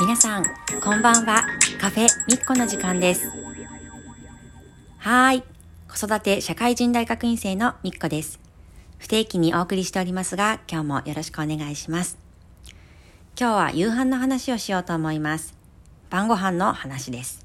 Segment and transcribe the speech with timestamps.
[0.00, 0.44] 皆さん、
[0.82, 1.44] こんばんは。
[1.78, 3.28] カフェみっこの時間です。
[4.96, 5.42] はーい。
[5.94, 8.40] 子育て社会人大学院生のみっこです。
[8.96, 12.16] 不定期にお送りしておりますが、今日もよろしくお願いします。
[13.38, 15.54] 今日は夕飯の話をしようと思います。
[16.08, 17.44] 晩ご飯の話です。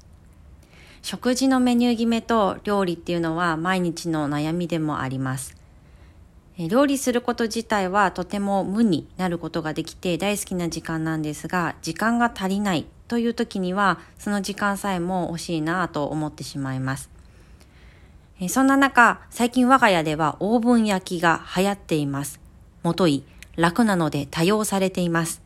[1.02, 5.54] 食事のメニュー決めと料理っていうのは毎日の悩みでもあります。
[6.58, 17.10] 料理すること自体はとても無になることができて大好きな時間なんですが、時間が足りないという時には、その時間さえも惜しいなぁと思ってしまいます。
[18.48, 22.40] そんな中、最近我が家ではオーブン焼きが流行っています。
[22.82, 23.24] もとい、
[23.56, 25.42] 楽なので多用されています。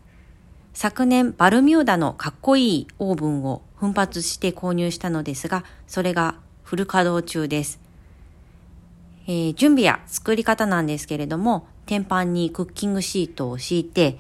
[0.74, 7.80] 昨年、バルミューダのかっこいいオーブンを奮発して購入したのですが、それがフル稼働中です。
[9.26, 14.18] えー準備や作り方なんですけれども、天板にクッキングシートを敷いて、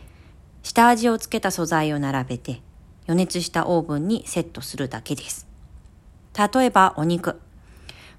[0.62, 2.60] 下味をつけた素材を並べて、
[3.06, 5.46] 予熱したオーブンにセットするだけです。
[6.36, 7.40] 例えばお肉。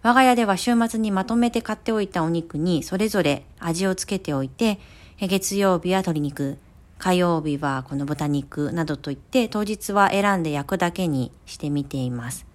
[0.03, 4.79] 我が家では週末にまとめて買っておいたお肉にそれぞれ味をつけておいて、
[5.19, 6.57] 月曜日は鶏肉、
[6.97, 12.45] 火曜日はこの豚肉などといって当日は選んで焼くだけにしてみています。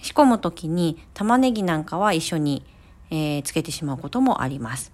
[0.00, 2.64] 仕込むときに玉ねぎなんかは一緒に、
[3.10, 4.92] えーつけてしまうこともあります。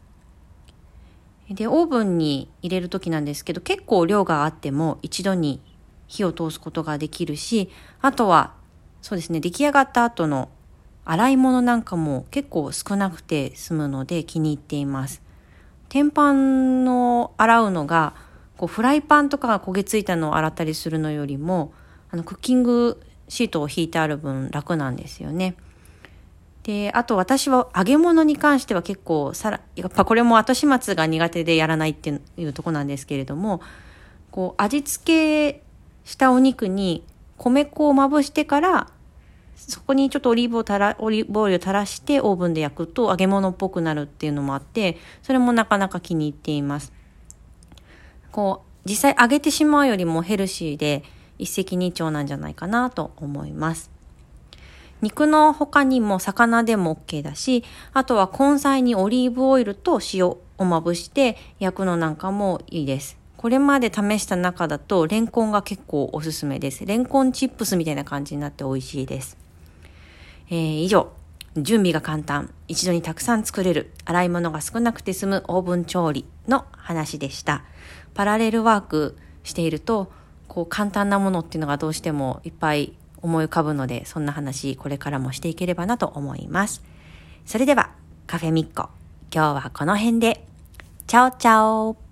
[1.50, 5.60] で、オーブンに入れるときなんですけど結構量があっても一度に
[6.06, 7.70] 火を通すことができるし、
[8.00, 8.54] あとは
[9.02, 10.48] そうですね、出来上がった後の
[11.04, 15.22] 洗い物なんかも結構少なくて済むので気に入っています。
[15.90, 18.14] 天板の洗うのが
[18.56, 21.72] こうフライパンとかが焦げついたのを洗ったりするのよりも
[22.10, 25.56] あのクッキングシートを引いてある分楽なんですよね。
[26.64, 33.60] で、あと私は揚げ物に関しては結構さら、やっぱこれも後始末が苦手でやらないっていうとこなんですけれども、
[34.30, 35.62] こう味付け
[36.04, 37.04] したお肉に
[37.38, 38.88] 米粉をまぶしてから
[39.56, 46.92] そこにちょっとオリーブをたら、オリーブオイルを垂らしてオーブンで焼くと揚げ物っぽくなるっていうのもあって、それもなかなか気に入っています。
[48.32, 51.04] こう、実際揚げてしまうよりもヘルシーで
[51.38, 53.93] 一石二鳥なんじゃないかなと思います。
[55.02, 63.18] 肉の他にも魚でも OK だし、あとは根菜にオリーブオイルと塩をまぶして焼くのなんかもいいです。
[63.36, 66.86] これまで試した中だとレンコンが結構おすすめです。
[66.86, 69.36] レンコンチップスみたいな感じになって美味しいです。
[70.48, 71.12] えー以上、
[71.56, 77.64] 準備が簡単、一度にたくさん作れる、洗い物が少なくて済むオーブン調理の話でした。
[78.14, 80.10] パラレルワークしていると、
[80.48, 86.82] こう簡単なものっていうのがどうしてもいっぱい思い浮かぶので、そんな話これからもしていければなと思います。
[87.46, 87.90] それでは、
[88.26, 88.90] カフェミッコ、
[89.34, 90.46] 今日はこの辺で、
[91.06, 92.03] チャオチャオ。